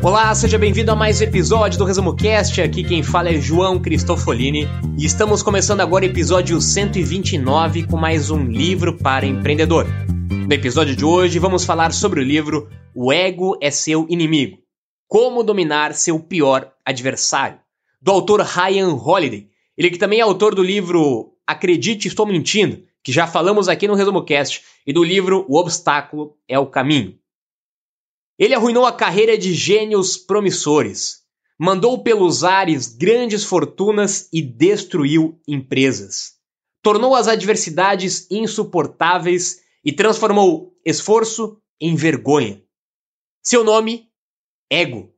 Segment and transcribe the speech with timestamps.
[0.00, 2.62] Olá, seja bem-vindo a mais um episódio do Resumo Cast.
[2.62, 8.30] Aqui quem fala é João Cristofolini e estamos começando agora o episódio 129 com mais
[8.30, 9.88] um livro para empreendedor.
[10.30, 14.58] No episódio de hoje vamos falar sobre o livro O Ego é Seu Inimigo
[15.08, 17.58] Como Dominar Seu Pior Adversário,
[18.00, 19.48] do autor Ryan Holiday.
[19.76, 23.94] Ele que também é autor do livro Acredite, Estou Mentindo, que já falamos aqui no
[23.94, 27.17] Resumo Cast, e do livro O Obstáculo é o Caminho.
[28.38, 31.24] Ele arruinou a carreira de gênios promissores,
[31.58, 36.34] mandou pelos ares grandes fortunas e destruiu empresas.
[36.80, 42.62] Tornou as adversidades insuportáveis e transformou esforço em vergonha.
[43.42, 44.08] Seu nome?
[44.70, 45.12] Ego.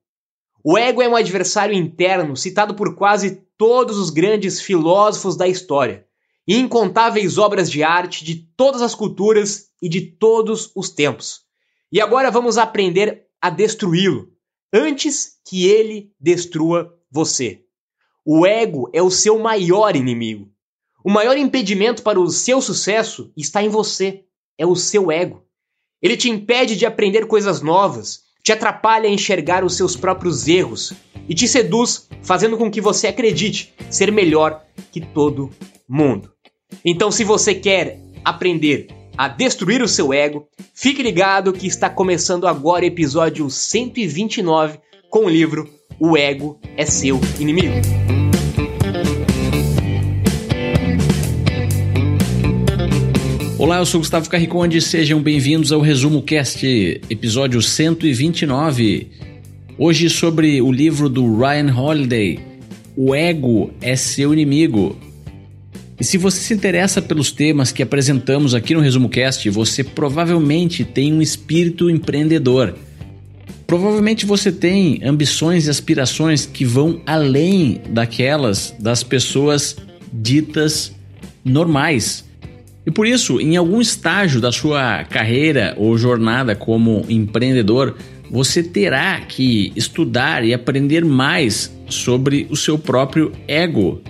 [0.64, 6.06] O ego é um adversário interno citado por quase todos os grandes filósofos da história
[6.48, 11.49] e incontáveis obras de arte de todas as culturas e de todos os tempos.
[11.92, 14.28] E agora vamos aprender a destruí-lo,
[14.72, 17.64] antes que ele destrua você.
[18.24, 20.48] O ego é o seu maior inimigo.
[21.02, 24.24] O maior impedimento para o seu sucesso está em você.
[24.58, 25.42] É o seu ego.
[26.02, 30.92] Ele te impede de aprender coisas novas, te atrapalha a enxergar os seus próprios erros
[31.28, 35.50] e te seduz, fazendo com que você acredite ser melhor que todo
[35.88, 36.32] mundo.
[36.84, 42.46] Então, se você quer aprender a destruir o seu ego, fique ligado que está começando
[42.46, 44.78] agora o episódio 129
[45.10, 47.74] com o livro O Ego é Seu Inimigo.
[53.58, 56.64] Olá, eu sou Gustavo Carriconde, sejam bem-vindos ao Resumo Cast,
[57.10, 59.10] episódio 129.
[59.76, 62.40] Hoje sobre o livro do Ryan Holiday,
[62.96, 64.96] O Ego é Seu Inimigo,
[66.00, 70.82] e se você se interessa pelos temas que apresentamos aqui no Resumo Cast, você provavelmente
[70.82, 72.74] tem um espírito empreendedor.
[73.66, 79.76] Provavelmente você tem ambições e aspirações que vão além daquelas das pessoas
[80.10, 80.90] ditas
[81.44, 82.24] normais.
[82.86, 87.94] E por isso, em algum estágio da sua carreira ou jornada como empreendedor,
[88.30, 94.00] você terá que estudar e aprender mais sobre o seu próprio ego.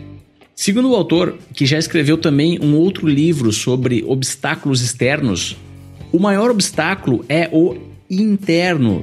[0.60, 5.56] Segundo o autor, que já escreveu também um outro livro sobre obstáculos externos,
[6.12, 7.78] o maior obstáculo é o
[8.10, 9.03] interno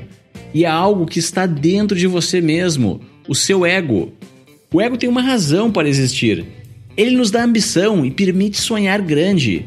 [0.54, 4.14] e é algo que está dentro de você mesmo, o seu ego.
[4.72, 6.46] O ego tem uma razão para existir.
[6.96, 9.66] Ele nos dá ambição e permite sonhar grande.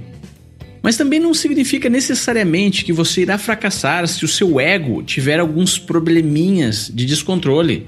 [0.81, 5.77] Mas também não significa necessariamente que você irá fracassar se o seu ego tiver alguns
[5.77, 7.84] probleminhas de descontrole.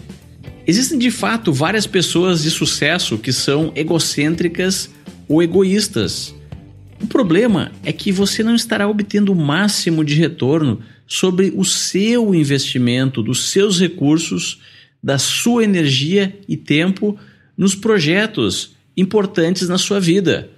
[0.66, 4.90] Existem de fato várias pessoas de sucesso que são egocêntricas
[5.28, 6.34] ou egoístas.
[7.02, 12.32] O problema é que você não estará obtendo o máximo de retorno sobre o seu
[12.32, 14.60] investimento, dos seus recursos,
[15.02, 17.18] da sua energia e tempo
[17.58, 20.48] nos projetos importantes na sua vida.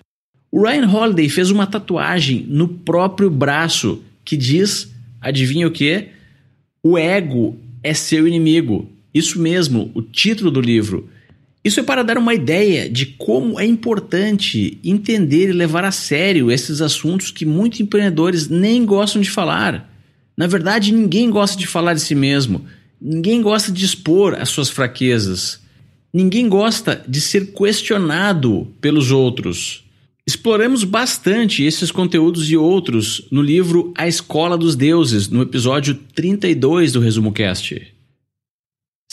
[0.53, 6.09] O Ryan Holiday fez uma tatuagem no próprio braço que diz: adivinha o que?
[6.83, 8.94] O ego é seu inimigo.
[9.15, 11.09] Isso mesmo, o título do livro.
[11.65, 16.51] Isso é para dar uma ideia de como é importante entender e levar a sério
[16.51, 19.91] esses assuntos que muitos empreendedores nem gostam de falar.
[20.37, 22.67] Na verdade, ninguém gosta de falar de si mesmo,
[23.01, 25.61] ninguém gosta de expor as suas fraquezas,
[26.13, 29.85] ninguém gosta de ser questionado pelos outros.
[30.27, 36.93] Exploramos bastante esses conteúdos e outros no livro A Escola dos Deuses, no episódio 32
[36.93, 37.94] do Resumo Cast.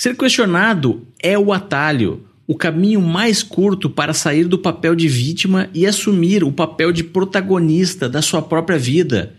[0.02, 5.70] Ser questionado é o atalho, o caminho mais curto para sair do papel de vítima
[5.76, 9.36] e assumir o papel de protagonista da sua própria vida.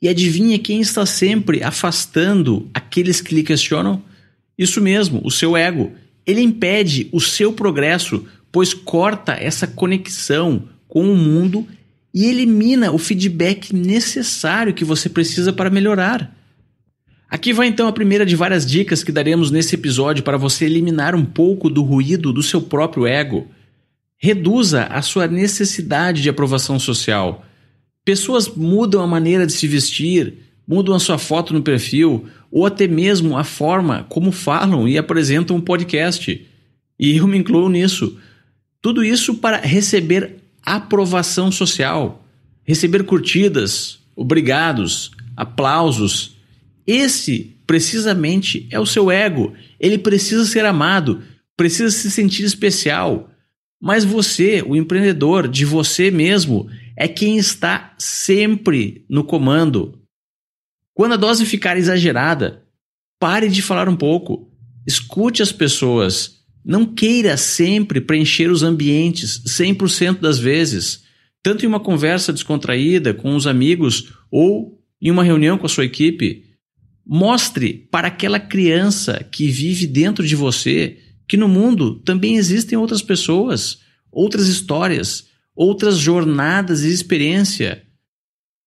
[0.00, 4.00] E adivinha quem está sempre afastando aqueles que lhe questionam?
[4.56, 5.90] Isso mesmo, o seu ego.
[6.24, 11.66] Ele impede o seu progresso, pois corta essa conexão com o mundo
[12.14, 16.32] e elimina o feedback necessário que você precisa para melhorar.
[17.34, 21.16] Aqui vai então a primeira de várias dicas que daremos nesse episódio para você eliminar
[21.16, 23.48] um pouco do ruído do seu próprio ego.
[24.16, 27.44] Reduza a sua necessidade de aprovação social.
[28.04, 32.86] Pessoas mudam a maneira de se vestir, mudam a sua foto no perfil ou até
[32.86, 36.40] mesmo a forma como falam e apresentam um podcast.
[36.96, 38.16] E eu me incluo nisso.
[38.80, 42.24] Tudo isso para receber aprovação social,
[42.62, 46.33] receber curtidas, obrigados, aplausos.
[46.86, 49.54] Esse, precisamente, é o seu ego.
[49.80, 51.22] Ele precisa ser amado,
[51.56, 53.30] precisa se sentir especial.
[53.80, 60.00] Mas você, o empreendedor de você mesmo, é quem está sempre no comando.
[60.94, 62.62] Quando a dose ficar exagerada,
[63.18, 64.50] pare de falar um pouco.
[64.86, 66.40] Escute as pessoas.
[66.64, 71.02] Não queira sempre preencher os ambientes 100% das vezes,
[71.42, 75.84] tanto em uma conversa descontraída com os amigos ou em uma reunião com a sua
[75.84, 76.53] equipe.
[77.06, 80.98] Mostre para aquela criança que vive dentro de você
[81.28, 83.78] que no mundo também existem outras pessoas,
[84.10, 87.82] outras histórias, outras jornadas e experiência.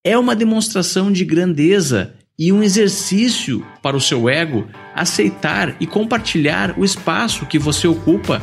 [0.04, 6.78] É uma demonstração de grandeza e um exercício para o seu ego aceitar e compartilhar
[6.78, 8.42] o espaço que você ocupa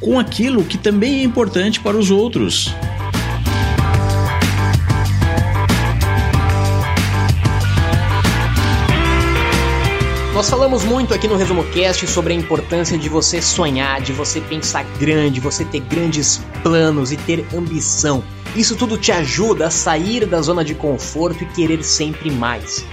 [0.00, 2.68] com aquilo que também é importante para os outros.
[10.34, 14.40] Nós falamos muito aqui no Resumo Cast sobre a importância de você sonhar, de você
[14.40, 18.20] pensar grande, você ter grandes planos e ter ambição.
[18.56, 22.84] Isso tudo te ajuda a sair da zona de conforto e querer sempre mais.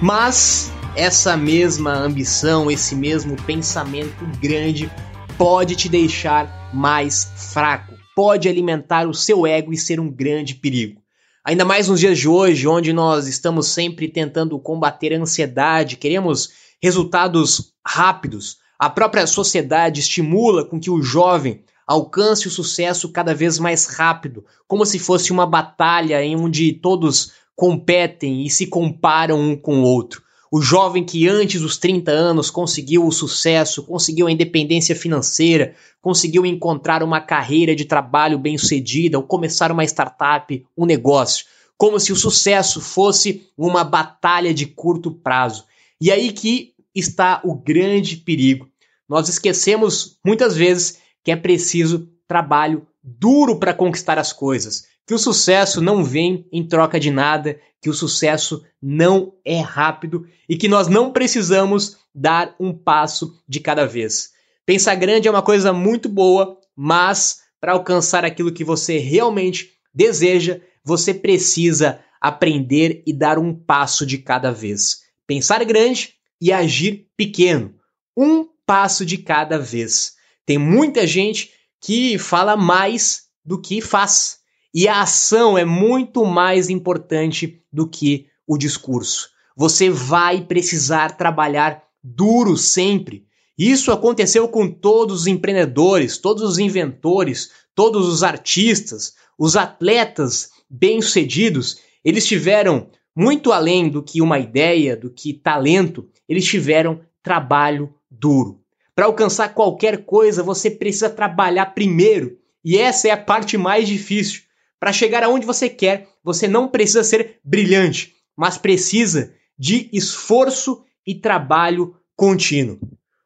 [0.00, 4.90] Mas essa mesma ambição, esse mesmo pensamento grande
[5.36, 11.02] pode te deixar mais fraco, pode alimentar o seu ego e ser um grande perigo.
[11.44, 16.65] Ainda mais nos dias de hoje, onde nós estamos sempre tentando combater a ansiedade, queremos
[16.82, 18.58] resultados rápidos.
[18.78, 24.44] A própria sociedade estimula com que o jovem alcance o sucesso cada vez mais rápido,
[24.66, 29.84] como se fosse uma batalha em onde todos competem e se comparam um com o
[29.84, 30.22] outro.
[30.50, 36.46] O jovem que antes dos 30 anos conseguiu o sucesso, conseguiu a independência financeira, conseguiu
[36.46, 41.46] encontrar uma carreira de trabalho bem-sucedida ou começar uma startup, um negócio,
[41.76, 45.64] como se o sucesso fosse uma batalha de curto prazo.
[46.00, 48.68] E aí que está o grande perigo.
[49.08, 55.18] Nós esquecemos muitas vezes que é preciso trabalho duro para conquistar as coisas, que o
[55.18, 60.68] sucesso não vem em troca de nada, que o sucesso não é rápido e que
[60.68, 64.30] nós não precisamos dar um passo de cada vez.
[64.64, 70.60] Pensar grande é uma coisa muito boa, mas para alcançar aquilo que você realmente deseja,
[70.84, 75.05] você precisa aprender e dar um passo de cada vez.
[75.26, 77.74] Pensar grande e agir pequeno,
[78.16, 80.14] um passo de cada vez.
[80.44, 81.50] Tem muita gente
[81.80, 84.38] que fala mais do que faz,
[84.74, 89.30] e a ação é muito mais importante do que o discurso.
[89.56, 93.26] Você vai precisar trabalhar duro sempre.
[93.58, 101.78] Isso aconteceu com todos os empreendedores, todos os inventores, todos os artistas, os atletas bem-sucedidos.
[102.04, 108.60] Eles tiveram muito além do que uma ideia, do que talento, eles tiveram trabalho duro.
[108.94, 114.42] Para alcançar qualquer coisa, você precisa trabalhar primeiro, e essa é a parte mais difícil.
[114.78, 121.14] Para chegar aonde você quer, você não precisa ser brilhante, mas precisa de esforço e
[121.14, 122.78] trabalho contínuo.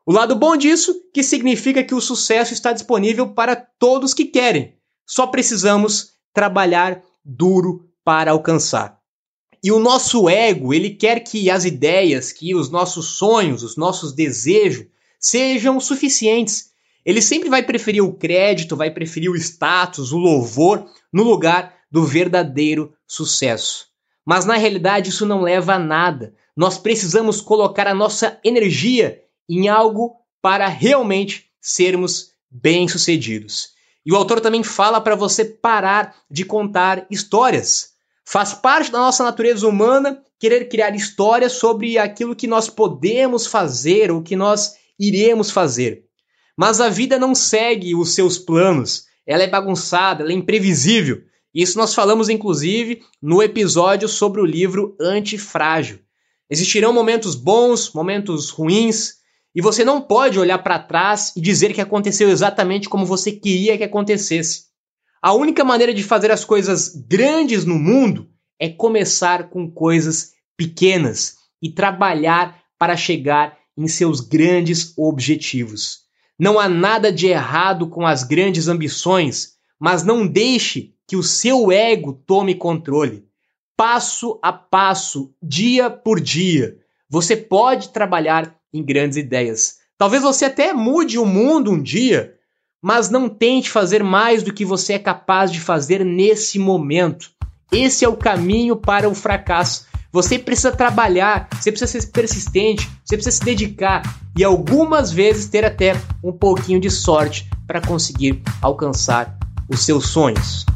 [0.06, 4.76] O lado bom disso que significa que o sucesso está disponível para todos que querem.
[5.06, 8.99] Só precisamos trabalhar duro para alcançar.
[9.62, 14.12] E o nosso ego, ele quer que as ideias, que os nossos sonhos, os nossos
[14.12, 14.86] desejos
[15.18, 16.70] sejam suficientes.
[17.04, 22.04] Ele sempre vai preferir o crédito, vai preferir o status, o louvor, no lugar do
[22.04, 23.86] verdadeiro sucesso.
[24.24, 26.34] Mas na realidade isso não leva a nada.
[26.56, 33.70] Nós precisamos colocar a nossa energia em algo para realmente sermos bem-sucedidos.
[34.04, 37.89] E o autor também fala para você parar de contar histórias.
[38.30, 44.12] Faz parte da nossa natureza humana querer criar histórias sobre aquilo que nós podemos fazer
[44.12, 46.04] ou que nós iremos fazer.
[46.56, 49.06] Mas a vida não segue os seus planos.
[49.26, 51.22] Ela é bagunçada, ela é imprevisível.
[51.52, 55.98] Isso nós falamos inclusive no episódio sobre o livro Antifrágil.
[56.48, 59.14] Existirão momentos bons, momentos ruins,
[59.52, 63.76] e você não pode olhar para trás e dizer que aconteceu exatamente como você queria
[63.76, 64.69] que acontecesse.
[65.22, 71.36] A única maneira de fazer as coisas grandes no mundo é começar com coisas pequenas
[71.62, 76.00] e trabalhar para chegar em seus grandes objetivos.
[76.38, 81.70] Não há nada de errado com as grandes ambições, mas não deixe que o seu
[81.70, 83.28] ego tome controle.
[83.76, 86.76] passo a passo, dia por dia.
[87.08, 89.76] Você pode trabalhar em grandes ideias.
[89.96, 92.34] Talvez você até mude o mundo um dia,
[92.82, 97.30] mas não tente fazer mais do que você é capaz de fazer nesse momento.
[97.70, 99.86] Esse é o caminho para o fracasso.
[100.12, 104.02] Você precisa trabalhar, você precisa ser persistente, você precisa se dedicar
[104.36, 110.66] e algumas vezes ter até um pouquinho de sorte para conseguir alcançar os seus sonhos.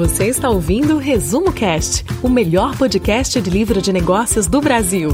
[0.00, 5.10] Você está ouvindo o Resumo Cast, o melhor podcast de livro de negócios do Brasil.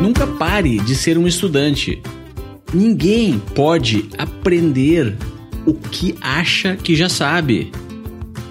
[0.00, 2.00] Nunca pare de ser um estudante.
[2.72, 5.16] Ninguém pode aprender
[5.66, 7.72] o que acha que já sabe.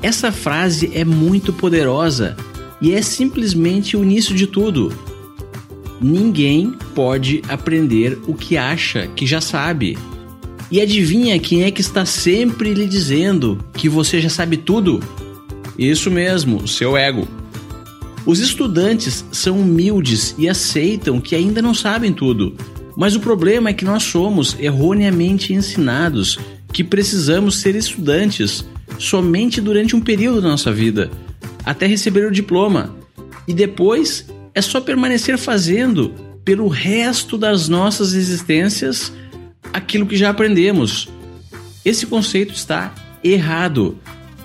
[0.03, 2.35] Essa frase é muito poderosa
[2.81, 5.14] e é simplesmente o início de tudo.
[6.01, 9.97] Ninguém pode aprender o que acha que já sabe.
[10.69, 15.01] E adivinha quem é que está sempre lhe dizendo que você já sabe tudo?
[15.77, 17.27] Isso mesmo, seu ego.
[18.25, 22.55] Os estudantes são humildes e aceitam que ainda não sabem tudo.
[22.97, 26.39] Mas o problema é que nós somos erroneamente ensinados
[26.73, 28.65] que precisamos ser estudantes
[28.97, 31.11] somente durante um período da nossa vida,
[31.63, 32.95] até receber o diploma.
[33.47, 36.13] E depois é só permanecer fazendo
[36.45, 39.11] pelo resto das nossas existências
[39.73, 41.09] aquilo que já aprendemos.
[41.83, 43.97] Esse conceito está errado.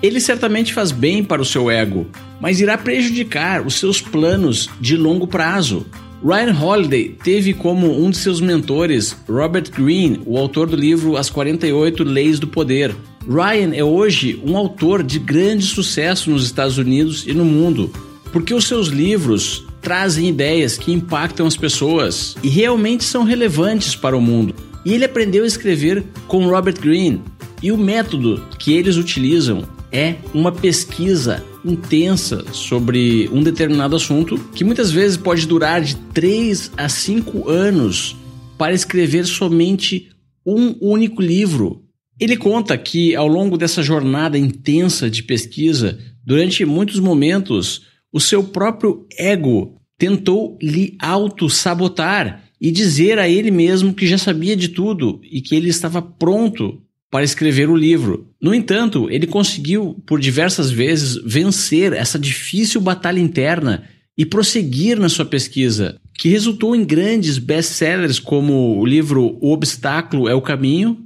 [0.03, 2.07] Ele certamente faz bem para o seu ego,
[2.41, 5.85] mas irá prejudicar os seus planos de longo prazo.
[6.23, 11.29] Ryan Holiday teve como um de seus mentores Robert Greene, o autor do livro As
[11.29, 12.95] 48 Leis do Poder.
[13.27, 17.91] Ryan é hoje um autor de grande sucesso nos Estados Unidos e no mundo,
[18.31, 24.15] porque os seus livros trazem ideias que impactam as pessoas e realmente são relevantes para
[24.15, 24.55] o mundo.
[24.85, 27.21] E ele aprendeu a escrever com Robert Greene.
[27.61, 34.63] E o método que eles utilizam é uma pesquisa intensa sobre um determinado assunto que
[34.63, 38.15] muitas vezes pode durar de 3 a 5 anos
[38.57, 40.09] para escrever somente
[40.45, 41.83] um único livro.
[42.19, 48.43] Ele conta que ao longo dessa jornada intensa de pesquisa, durante muitos momentos, o seu
[48.43, 55.19] próprio ego tentou lhe auto-sabotar e dizer a ele mesmo que já sabia de tudo
[55.23, 58.27] e que ele estava pronto para escrever o livro.
[58.41, 63.83] No entanto, ele conseguiu por diversas vezes vencer essa difícil batalha interna
[64.17, 70.29] e prosseguir na sua pesquisa, que resultou em grandes best-sellers como o livro O Obstáculo
[70.29, 71.05] é o Caminho,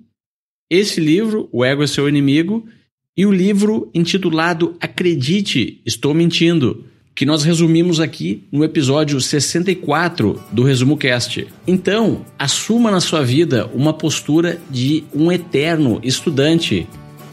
[0.70, 2.68] esse livro, O Ego é Seu Inimigo,
[3.16, 6.86] e o livro intitulado Acredite, Estou Mentindo,
[7.16, 11.48] que nós resumimos aqui no episódio 64 do Resumo Cast.
[11.66, 16.86] Então, assuma na sua vida uma postura de um eterno estudante.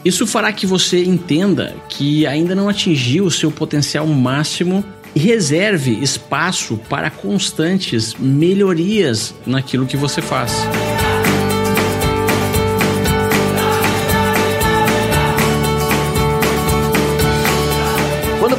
[0.05, 5.91] Isso fará que você entenda que ainda não atingiu o seu potencial máximo e reserve
[6.01, 10.53] espaço para constantes melhorias naquilo que você faz.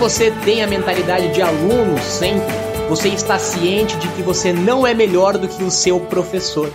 [0.05, 2.53] Você tem a mentalidade de aluno sempre,
[2.91, 6.71] você está ciente de que você não é melhor do que o seu professor.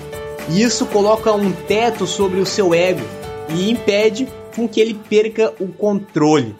[0.49, 3.05] E isso coloca um teto sobre o seu ego
[3.53, 6.55] e impede com que ele perca o controle.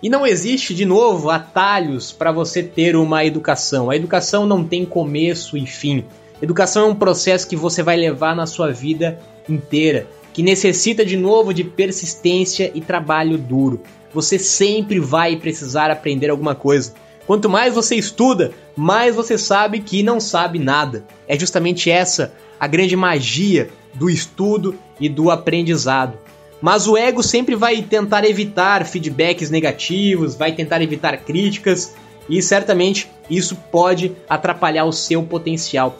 [0.00, 3.90] E não existe, de novo, atalhos para você ter uma educação.
[3.90, 6.04] A educação não tem começo e fim.
[6.40, 11.16] Educação é um processo que você vai levar na sua vida inteira, que necessita de
[11.16, 13.82] novo de persistência e trabalho duro
[14.16, 16.94] você sempre vai precisar aprender alguma coisa.
[17.26, 21.04] Quanto mais você estuda, mais você sabe que não sabe nada.
[21.28, 26.16] É justamente essa a grande magia do estudo e do aprendizado.
[26.62, 31.94] Mas o ego sempre vai tentar evitar feedbacks negativos, vai tentar evitar críticas
[32.26, 35.98] e certamente isso pode atrapalhar o seu potencial.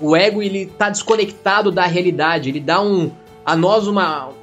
[0.00, 3.12] O ego ele está desconectado da realidade, ele dá um
[3.46, 3.94] a nós um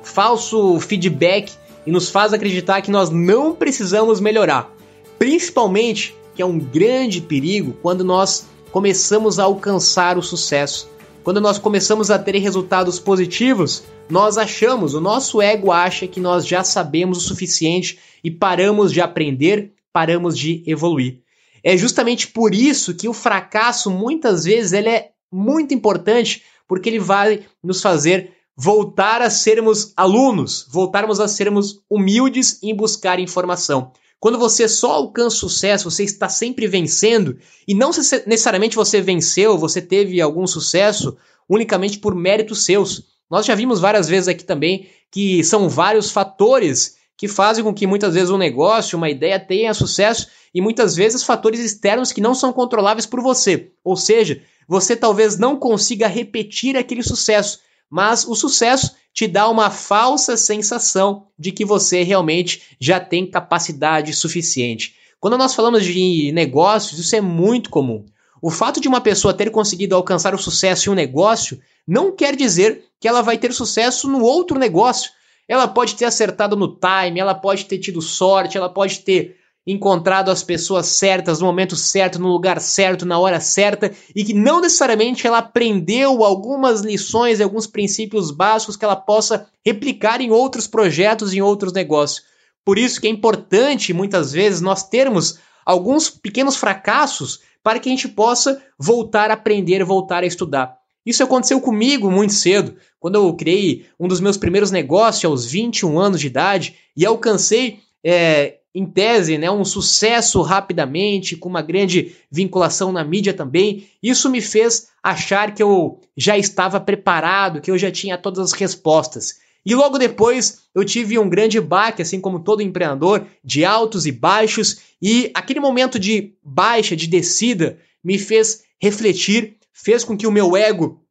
[0.02, 1.52] falso feedback
[1.86, 4.74] e nos faz acreditar que nós não precisamos melhorar.
[5.18, 10.90] Principalmente que é um grande perigo quando nós começamos a alcançar o sucesso.
[11.24, 16.46] Quando nós começamos a ter resultados positivos, nós achamos, o nosso ego acha que nós
[16.46, 21.20] já sabemos o suficiente e paramos de aprender, paramos de evoluir.
[21.64, 27.00] É justamente por isso que o fracasso muitas vezes ele é muito importante, porque ele
[27.00, 33.92] vai nos fazer voltar a sermos alunos, voltarmos a sermos humildes em buscar informação.
[34.20, 37.90] Quando você só alcança sucesso, você está sempre vencendo, e não
[38.26, 41.18] necessariamente você venceu, você teve algum sucesso
[41.50, 43.04] unicamente por méritos seus.
[43.30, 47.86] Nós já vimos várias vezes aqui também que são vários fatores que fazem com que
[47.86, 52.34] muitas vezes um negócio, uma ideia tenha sucesso e muitas vezes fatores externos que não
[52.34, 53.72] são controláveis por você.
[53.84, 57.60] Ou seja, você talvez não consiga repetir aquele sucesso,
[57.94, 64.12] mas o sucesso te dá uma falsa sensação de que você realmente já tem capacidade
[64.16, 64.96] suficiente.
[65.20, 68.04] Quando nós falamos de negócios, isso é muito comum.
[68.42, 72.36] O fato de uma pessoa ter conseguido alcançar o sucesso em um negócio não quer
[72.36, 75.12] dizer que ela vai ter sucesso no outro negócio.
[75.48, 80.30] Ela pode ter acertado no time, ela pode ter tido sorte, ela pode ter encontrado
[80.30, 84.60] as pessoas certas no momento certo, no lugar certo, na hora certa, e que não
[84.60, 90.68] necessariamente ela aprendeu algumas lições e alguns princípios básicos que ela possa replicar em outros
[90.68, 92.26] projetos, em outros negócios.
[92.66, 97.92] Por isso que é importante, muitas vezes, nós termos alguns pequenos fracassos para que a
[97.92, 100.78] gente possa voltar a aprender, voltar a estudar.
[101.06, 106.00] Isso aconteceu comigo muito cedo, quando eu criei um dos meus primeiros negócios aos 21
[106.00, 112.16] anos de idade e alcancei é, em tese, né, um sucesso rapidamente, com uma grande
[112.32, 113.88] vinculação na mídia também.
[114.02, 118.54] Isso me fez achar que eu já estava preparado, que eu já tinha todas as
[118.54, 119.42] respostas.
[119.66, 124.12] E logo depois eu tive um grande baque, assim como todo empreendedor, de altos e
[124.12, 130.32] baixos, e aquele momento de baixa, de descida, me fez refletir, fez com que o
[130.32, 131.02] meu ego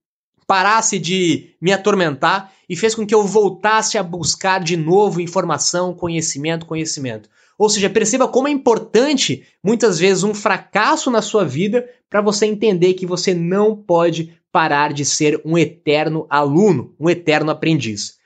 [0.46, 5.94] parasse de me atormentar e fez com que eu voltasse a buscar de novo informação,
[5.94, 7.30] conhecimento, conhecimento.
[7.62, 12.44] Ou seja, perceba como é importante muitas vezes um fracasso na sua vida para você
[12.44, 18.16] entender que você não pode parar de ser um eterno aluno, um eterno aprendiz.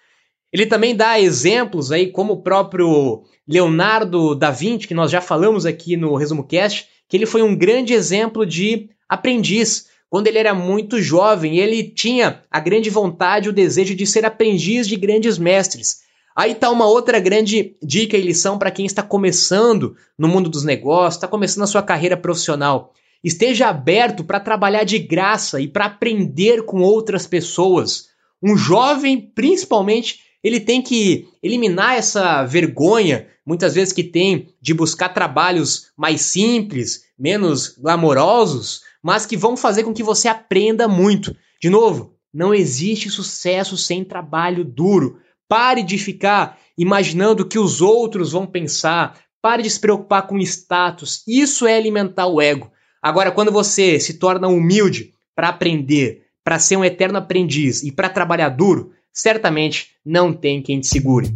[0.51, 5.67] Ele também dá exemplos aí, como o próprio Leonardo da Vinci, que nós já falamos
[5.67, 9.89] aqui no Resumo Cast, que ele foi um grande exemplo de aprendiz.
[10.09, 14.89] Quando ele era muito jovem, ele tinha a grande vontade, o desejo de ser aprendiz
[14.89, 16.06] de grandes mestres.
[16.37, 20.65] Aí tá uma outra grande dica e lição para quem está começando no mundo dos
[20.65, 22.93] negócios, está começando a sua carreira profissional.
[23.25, 28.09] Esteja aberto para trabalhar de graça e para aprender com outras pessoas.
[28.43, 35.09] Um jovem, principalmente, ele tem que eliminar essa vergonha, muitas vezes que tem, de buscar
[35.09, 41.35] trabalhos mais simples, menos glamourosos, mas que vão fazer com que você aprenda muito.
[41.61, 45.19] De novo, não existe sucesso sem trabalho duro.
[45.49, 49.21] Pare de ficar imaginando o que os outros vão pensar.
[49.41, 51.23] Pare de se preocupar com status.
[51.27, 52.73] Isso é alimentar o ego.
[53.01, 58.09] Agora, quando você se torna humilde para aprender, para ser um eterno aprendiz e para
[58.09, 61.29] trabalhar duro, certamente não tem quem te segure.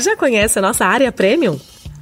[0.00, 1.58] Já conhece a nossa área premium?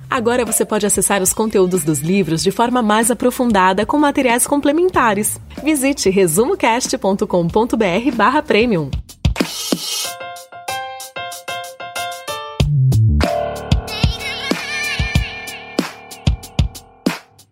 [0.09, 5.41] Agora você pode acessar os conteúdos dos livros de forma mais aprofundada com materiais complementares.
[5.63, 8.91] Visite resumocast.com.br premium.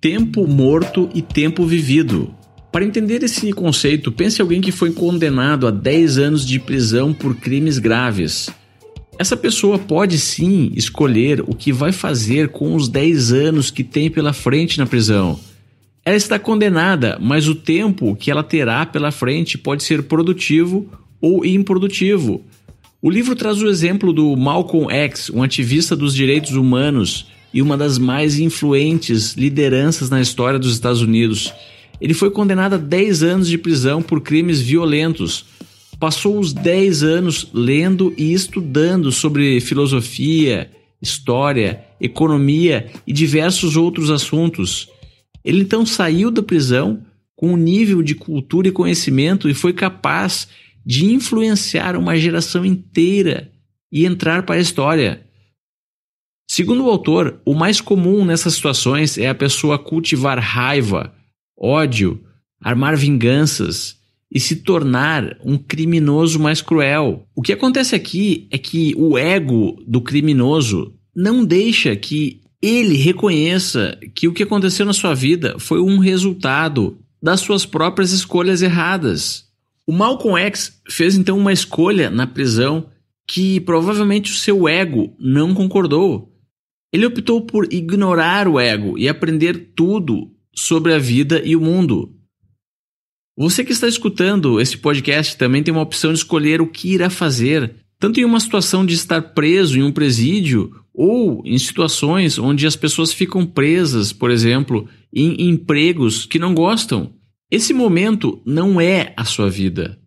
[0.00, 2.34] Tempo morto e tempo vivido.
[2.70, 7.34] Para entender esse conceito, pense alguém que foi condenado a 10 anos de prisão por
[7.36, 8.50] crimes graves
[9.18, 14.10] essa pessoa pode sim escolher o que vai fazer com os 10 anos que tem
[14.10, 15.38] pela frente na prisão.
[16.04, 20.86] Ela está condenada, mas o tempo que ela terá pela frente pode ser produtivo
[21.20, 22.44] ou improdutivo.
[23.00, 27.76] O livro traz o exemplo do Malcolm X, um ativista dos direitos humanos e uma
[27.76, 31.52] das mais influentes lideranças na história dos Estados Unidos.
[32.00, 35.46] Ele foi condenado a 10 anos de prisão por crimes violentos,
[35.98, 44.88] passou os 10 anos lendo e estudando sobre filosofia, história, economia e diversos outros assuntos.
[45.44, 47.04] Ele então saiu da prisão
[47.36, 50.48] com um nível de cultura e conhecimento e foi capaz
[50.84, 53.50] de influenciar uma geração inteira
[53.90, 55.24] e entrar para a história.
[56.50, 61.14] Segundo o autor, o mais comum nessas situações é a pessoa cultivar raiva,
[61.58, 62.22] ódio,
[62.60, 63.98] armar vinganças
[64.34, 67.24] e se tornar um criminoso mais cruel.
[67.36, 73.96] O que acontece aqui é que o ego do criminoso não deixa que ele reconheça
[74.14, 79.44] que o que aconteceu na sua vida foi um resultado das suas próprias escolhas erradas.
[79.86, 82.88] O Malcolm X fez então uma escolha na prisão
[83.26, 86.32] que provavelmente o seu ego não concordou.
[86.92, 92.14] Ele optou por ignorar o ego e aprender tudo sobre a vida e o mundo.
[93.36, 97.10] Você que está escutando esse podcast também tem uma opção de escolher o que irá
[97.10, 102.64] fazer, tanto em uma situação de estar preso em um presídio ou em situações onde
[102.64, 107.12] as pessoas ficam presas, por exemplo, em empregos que não gostam.
[107.50, 109.98] Esse momento não é a sua vida,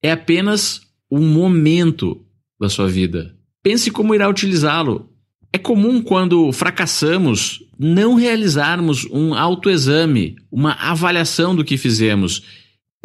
[0.00, 2.24] é apenas um momento
[2.60, 3.34] da sua vida.
[3.64, 5.10] Pense como irá utilizá-lo.
[5.52, 12.42] É comum quando fracassamos não realizarmos um autoexame, uma avaliação do que fizemos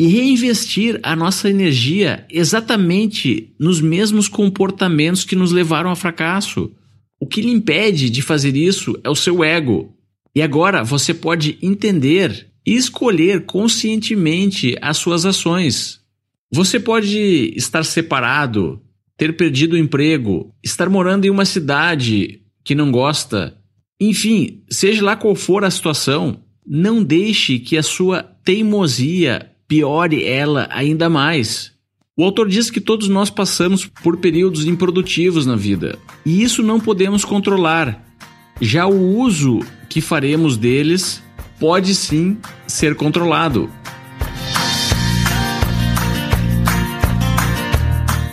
[0.02, 6.72] e reinvestir a nossa energia exatamente nos mesmos comportamentos que nos levaram ao fracasso.
[7.20, 9.96] O que lhe impede de fazer isso é o seu ego.
[10.34, 16.00] E agora você pode entender e escolher conscientemente as suas ações.
[16.52, 18.82] Você pode estar separado,
[19.16, 23.56] ter perdido o emprego, estar morando em uma cidade que não gosta.
[24.00, 30.68] Enfim, seja lá qual for a situação, não deixe que a sua teimosia piore ela
[30.70, 31.72] ainda mais.
[32.18, 36.78] O autor diz que todos nós passamos por períodos improdutivos na vida, e isso não
[36.78, 38.04] podemos controlar.
[38.60, 41.24] Já o uso que faremos deles
[41.58, 43.70] pode sim ser controlado.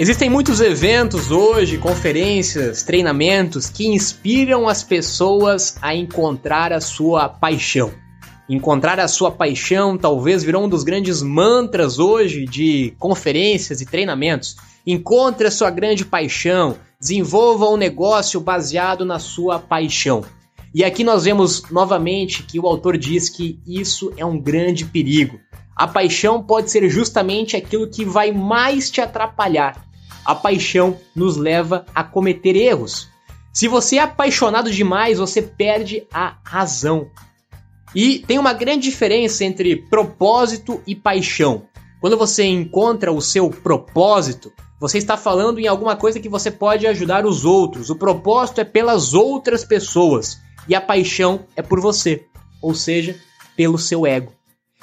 [0.01, 7.92] Existem muitos eventos hoje, conferências, treinamentos que inspiram as pessoas a encontrar a sua paixão.
[8.48, 14.56] Encontrar a sua paixão talvez virou um dos grandes mantras hoje de conferências e treinamentos.
[14.87, 20.24] Encontre a sua grande paixão, desenvolva um negócio baseado na sua paixão.
[20.74, 25.38] E aqui nós vemos novamente que o autor diz que isso é um grande perigo.
[25.76, 29.87] A paixão pode ser justamente aquilo que vai mais te atrapalhar.
[30.24, 33.08] A paixão nos leva a cometer erros.
[33.52, 37.11] Se você é apaixonado demais, você perde a razão.
[37.94, 41.64] E tem uma grande diferença entre propósito e paixão.
[42.01, 46.87] Quando você encontra o seu propósito, você está falando em alguma coisa que você pode
[46.87, 47.90] ajudar os outros.
[47.90, 52.24] O propósito é pelas outras pessoas e a paixão é por você,
[52.62, 53.16] ou seja,
[53.57, 54.33] pelo seu ego.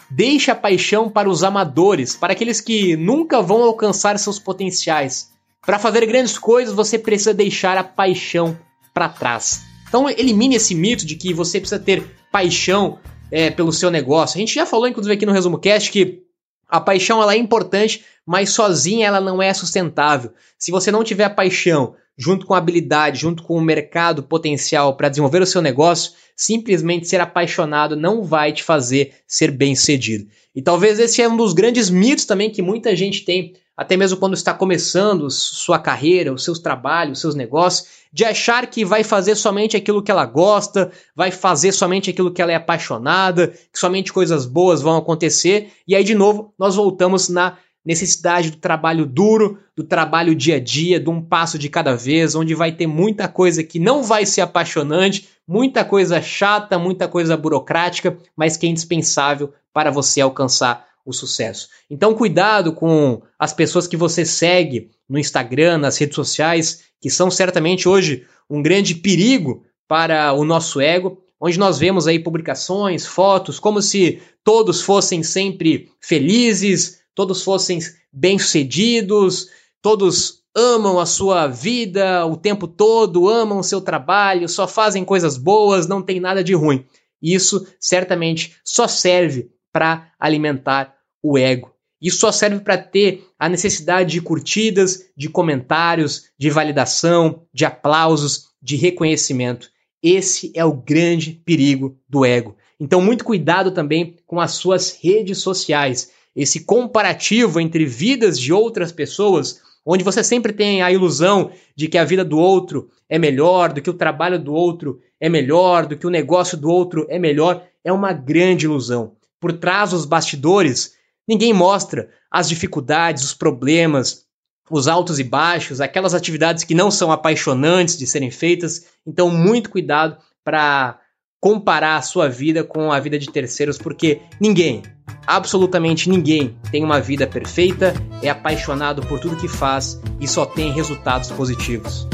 [0.10, 5.32] Deixe a paixão para os amadores, para aqueles que nunca vão alcançar seus potenciais.
[5.66, 8.58] Para fazer grandes coisas, você precisa deixar a paixão
[8.94, 9.64] para trás.
[9.88, 13.00] Então elimine esse mito de que você precisa ter paixão
[13.32, 14.38] é, pelo seu negócio.
[14.38, 16.24] A gente já falou, inclusive, aqui no Resumo Cast que
[16.68, 20.32] a paixão ela é importante, mas sozinha ela não é sustentável.
[20.58, 25.42] Se você não tiver paixão, junto com habilidade, junto com o mercado potencial para desenvolver
[25.42, 30.28] o seu negócio, simplesmente ser apaixonado não vai te fazer ser bem sucedido.
[30.56, 34.18] E talvez esse é um dos grandes mitos também que muita gente tem até mesmo
[34.18, 39.04] quando está começando sua carreira, os seus trabalhos, os seus negócios, de achar que vai
[39.04, 43.78] fazer somente aquilo que ela gosta, vai fazer somente aquilo que ela é apaixonada, que
[43.78, 49.06] somente coisas boas vão acontecer, e aí de novo nós voltamos na necessidade do trabalho
[49.06, 52.88] duro, do trabalho dia a dia, de um passo de cada vez, onde vai ter
[52.88, 58.66] muita coisa que não vai ser apaixonante, muita coisa chata, muita coisa burocrática, mas que
[58.66, 61.70] é indispensável para você alcançar o sucesso.
[61.90, 67.30] Então, cuidado com as pessoas que você segue no Instagram, nas redes sociais, que são
[67.30, 73.60] certamente hoje um grande perigo para o nosso ego, onde nós vemos aí publicações, fotos,
[73.60, 77.80] como se todos fossem sempre felizes, todos fossem
[78.12, 79.50] bem-sucedidos,
[79.82, 85.38] todos amam a sua vida o tempo todo, amam o seu trabalho, só fazem coisas
[85.38, 86.86] boas, não tem nada de ruim.
[87.22, 90.95] Isso certamente só serve para alimentar
[91.26, 91.72] o ego.
[92.00, 98.50] Isso só serve para ter a necessidade de curtidas, de comentários, de validação, de aplausos,
[98.62, 99.70] de reconhecimento.
[100.04, 102.56] Esse é o grande perigo do ego.
[102.80, 106.12] Então, muito cuidado também com as suas redes sociais.
[106.36, 111.98] Esse comparativo entre vidas de outras pessoas, onde você sempre tem a ilusão de que
[111.98, 115.98] a vida do outro é melhor, do que o trabalho do outro é melhor, do
[115.98, 119.14] que o negócio do outro é melhor, é uma grande ilusão.
[119.40, 120.96] Por trás dos bastidores,
[121.28, 124.26] Ninguém mostra as dificuldades, os problemas,
[124.70, 128.86] os altos e baixos, aquelas atividades que não são apaixonantes de serem feitas.
[129.06, 131.00] Então, muito cuidado para
[131.40, 134.82] comparar a sua vida com a vida de terceiros, porque ninguém,
[135.28, 140.72] absolutamente ninguém, tem uma vida perfeita, é apaixonado por tudo que faz e só tem
[140.72, 142.08] resultados positivos.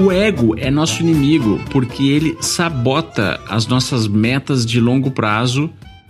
[0.00, 5.68] O ego é nosso inimigo porque ele sabota as nossas metas de longo prazo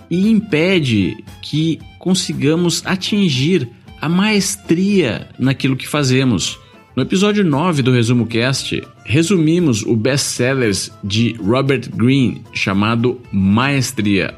[0.09, 3.69] e impede que consigamos atingir
[4.01, 6.57] a maestria naquilo que fazemos.
[6.95, 14.37] No episódio 9 do Resumo Cast, resumimos o best-sellers de Robert Greene chamado Maestria.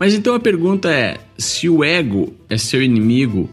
[0.00, 3.50] Mas então a pergunta é: se o ego é seu inimigo,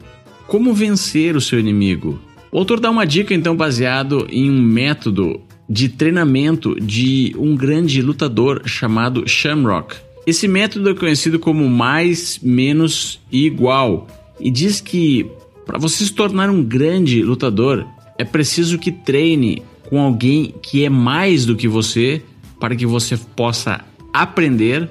[0.47, 2.17] como vencer o seu inimigo?
[2.53, 7.99] O autor dá uma dica então baseado em um método de treinamento de um grande
[7.99, 9.95] lutador chamado Shamrock.
[10.27, 14.05] Esse método é conhecido como mais, menos e igual
[14.39, 15.25] e diz que
[15.65, 17.87] para você se tornar um grande lutador
[18.19, 22.21] é preciso que treine com alguém que é mais do que você
[22.59, 24.87] para que você possa aprender.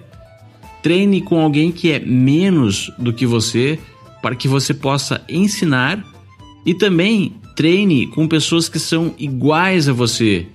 [0.82, 3.78] Treine com alguém que é menos do que você
[4.20, 6.04] para que você possa ensinar
[6.66, 10.46] e também treine com pessoas que são iguais a você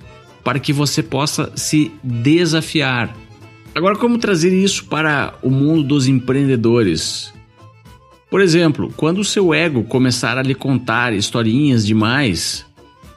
[0.44, 3.16] para que você possa se desafiar.
[3.76, 7.34] Agora, como trazer isso para o mundo dos empreendedores?
[8.30, 12.66] Por exemplo, quando o seu ego começar a lhe contar historinhas demais,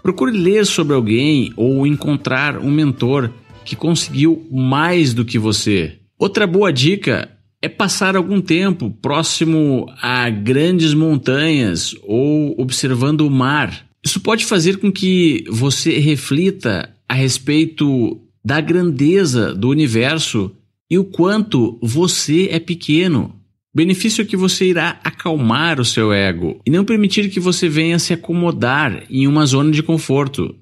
[0.02, 3.30] procure ler sobre alguém ou encontrar um mentor
[3.64, 5.98] que conseguiu mais do que você.
[6.18, 7.30] Outra boa dica
[7.62, 13.86] é passar algum tempo próximo a grandes montanhas ou observando o mar.
[14.02, 20.50] Isso pode fazer com que você reflita a respeito da grandeza do universo
[20.90, 23.36] e o quanto você é pequeno.
[23.72, 27.98] Benefício é que você irá acalmar o seu ego e não permitir que você venha
[27.98, 30.56] se acomodar em uma zona de conforto.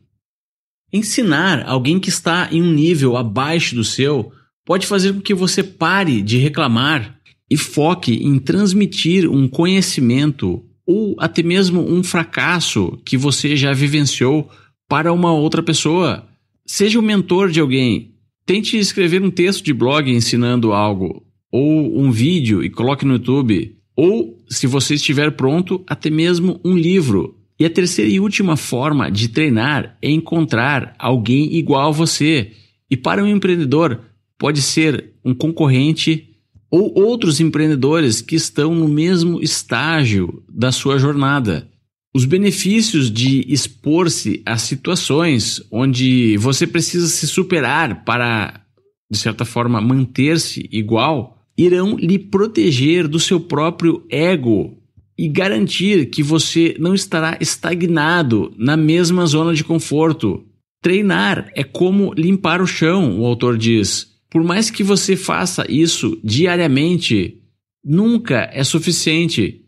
[0.93, 4.33] Ensinar alguém que está em um nível abaixo do seu
[4.69, 7.19] pode fazer com que você pare de reclamar
[7.51, 14.47] e foque em transmitir um conhecimento ou até mesmo um fracasso que você já vivenciou
[14.87, 16.29] para uma outra pessoa.
[16.67, 18.13] Seja o mentor de alguém.
[18.45, 23.75] Tente escrever um texto de blog ensinando algo, ou um vídeo e coloque no YouTube,
[23.97, 27.39] ou, se você estiver pronto, até mesmo um livro.
[27.59, 32.53] E a terceira e última forma de treinar é encontrar alguém igual a você.
[32.91, 34.08] E para um empreendedor,
[34.39, 36.29] pode ser um concorrente
[36.71, 41.69] ou outros empreendedores que estão no mesmo estágio da sua jornada.
[42.15, 48.63] Os benefícios de expor-se a situações onde você precisa se superar para,
[49.11, 54.79] de certa forma, manter-se igual, irão lhe proteger do seu próprio ego
[55.19, 60.45] e garantir que você não estará estagnado na mesma zona de conforto.
[60.81, 64.18] Treinar é como limpar o chão, o autor diz.
[64.31, 67.41] Por mais que você faça isso diariamente,
[67.85, 69.65] nunca é suficiente.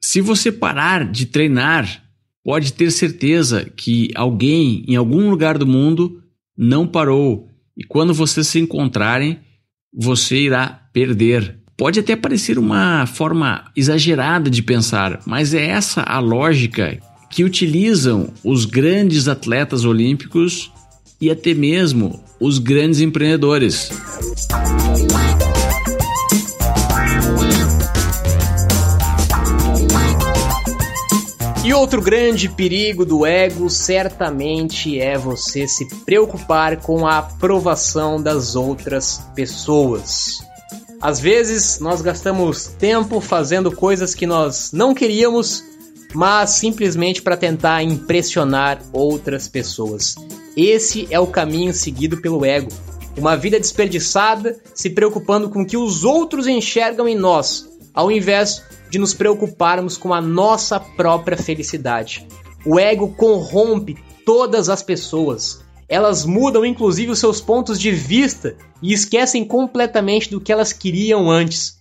[0.00, 2.04] Se você parar de treinar,
[2.44, 6.22] pode ter certeza que alguém em algum lugar do mundo
[6.56, 9.38] não parou e quando vocês se encontrarem,
[9.92, 11.58] você irá perder.
[11.76, 16.98] Pode até parecer uma forma exagerada de pensar, mas é essa a lógica
[17.30, 20.72] que utilizam os grandes atletas olímpicos
[21.20, 23.90] e até mesmo os grandes empreendedores.
[31.64, 38.54] E outro grande perigo do ego certamente é você se preocupar com a aprovação das
[38.54, 40.38] outras pessoas.
[41.00, 45.64] Às vezes nós gastamos tempo fazendo coisas que nós não queríamos,
[46.14, 50.14] mas simplesmente para tentar impressionar outras pessoas.
[50.56, 52.70] Esse é o caminho seguido pelo ego.
[53.14, 58.62] Uma vida desperdiçada se preocupando com o que os outros enxergam em nós, ao invés
[58.90, 62.26] de nos preocuparmos com a nossa própria felicidade.
[62.64, 65.60] O ego corrompe todas as pessoas.
[65.88, 71.30] Elas mudam inclusive os seus pontos de vista e esquecem completamente do que elas queriam
[71.30, 71.76] antes.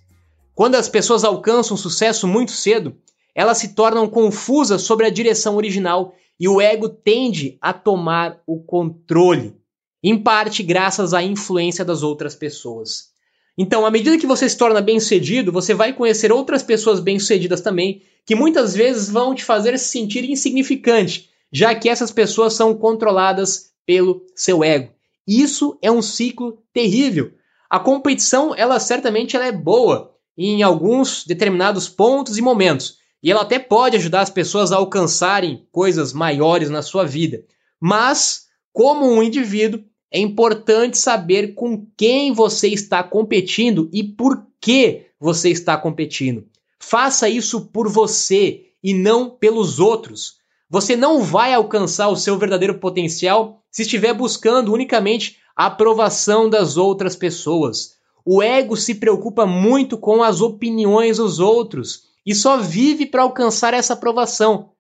[0.54, 2.94] Quando as pessoas alcançam sucesso muito cedo,
[3.34, 8.60] elas se tornam confusas sobre a direção original e o ego tende a tomar o
[8.60, 9.56] controle,
[10.04, 13.14] em parte graças à influência das outras pessoas.
[13.58, 18.02] Então, à medida que você se torna bem-sucedido, você vai conhecer outras pessoas bem-sucedidas também,
[18.26, 23.72] que muitas vezes vão te fazer se sentir insignificante, já que essas pessoas são controladas
[23.86, 24.92] pelo seu ego.
[25.26, 27.32] Isso é um ciclo terrível.
[27.70, 33.42] A competição, ela certamente ela é boa em alguns determinados pontos e momentos, e ela
[33.42, 37.44] até pode ajudar as pessoas a alcançarem coisas maiores na sua vida.
[37.82, 45.08] Mas, como um indivíduo, é importante saber com quem você está competindo e por que
[45.20, 46.46] você está competindo.
[46.80, 50.36] Faça isso por você e não pelos outros.
[50.70, 56.78] Você não vai alcançar o seu verdadeiro potencial se estiver buscando unicamente a aprovação das
[56.78, 57.96] outras pessoas.
[58.24, 63.74] O ego se preocupa muito com as opiniões dos outros e só vive para alcançar
[63.74, 64.72] essa aprovação.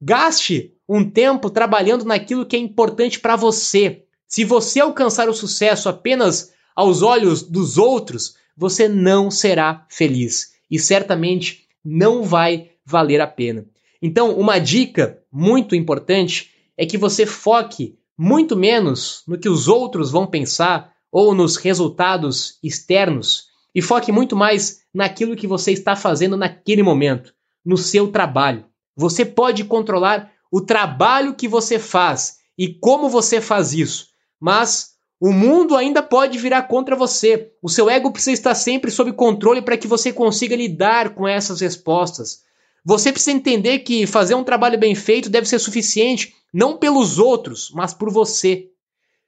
[0.00, 4.04] Gaste um tempo trabalhando naquilo que é importante para você.
[4.26, 10.78] Se você alcançar o sucesso apenas aos olhos dos outros, você não será feliz e
[10.78, 13.66] certamente não vai valer a pena.
[14.00, 20.10] Então, uma dica muito importante é que você foque muito menos no que os outros
[20.10, 26.36] vão pensar ou nos resultados externos e foque muito mais naquilo que você está fazendo
[26.36, 28.64] naquele momento, no seu trabalho.
[28.96, 34.08] Você pode controlar o trabalho que você faz e como você faz isso,
[34.40, 37.52] mas o mundo ainda pode virar contra você.
[37.62, 41.60] O seu ego precisa estar sempre sob controle para que você consiga lidar com essas
[41.60, 42.42] respostas.
[42.84, 47.70] Você precisa entender que fazer um trabalho bem feito deve ser suficiente, não pelos outros,
[47.74, 48.68] mas por você.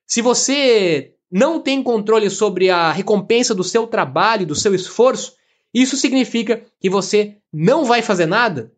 [0.06, 5.34] Se você não tem controle sobre a recompensa do seu trabalho, do seu esforço,
[5.72, 8.72] isso significa que você não vai fazer nada?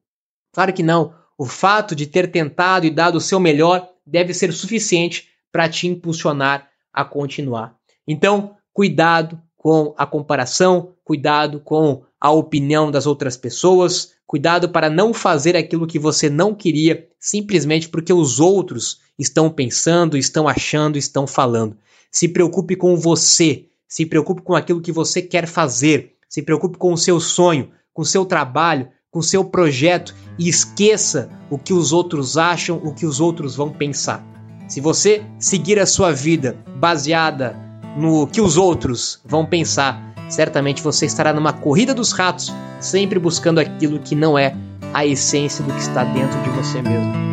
[0.52, 1.14] Claro que não.
[1.38, 5.86] O fato de ter tentado e dado o seu melhor deve ser suficiente para te
[5.86, 7.74] impulsionar a continuar.
[8.06, 15.14] Então, cuidado com a comparação, cuidado com a opinião das outras pessoas, cuidado para não
[15.14, 21.26] fazer aquilo que você não queria simplesmente porque os outros estão pensando, estão achando, estão
[21.26, 21.76] falando.
[22.12, 26.92] Se preocupe com você, se preocupe com aquilo que você quer fazer, se preocupe com
[26.92, 31.72] o seu sonho, com o seu trabalho, com o seu projeto e esqueça o que
[31.72, 34.22] os outros acham, o que os outros vão pensar.
[34.68, 37.56] Se você seguir a sua vida baseada
[37.96, 43.58] no que os outros vão pensar, certamente você estará numa corrida dos ratos, sempre buscando
[43.58, 44.54] aquilo que não é
[44.92, 47.31] a essência do que está dentro de você mesmo.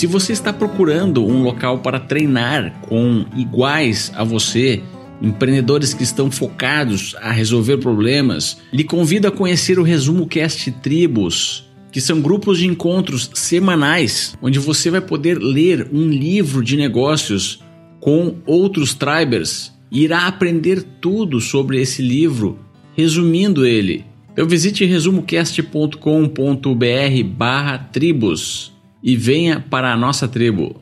[0.00, 4.82] Se você está procurando um local para treinar com iguais a você,
[5.20, 11.70] empreendedores que estão focados a resolver problemas, lhe convido a conhecer o Resumo Cast Tribos,
[11.92, 17.62] que são grupos de encontros semanais, onde você vai poder ler um livro de negócios
[18.00, 22.58] com outros tribers e irá aprender tudo sobre esse livro,
[22.96, 24.06] resumindo ele.
[24.32, 28.69] Então visite resumocast.com.br barra tribos
[29.02, 30.80] e venha para a nossa tribo.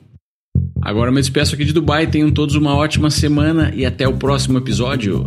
[0.81, 4.17] Agora eu me despeço aqui de Dubai, tenham todos uma ótima semana e até o
[4.17, 5.27] próximo episódio.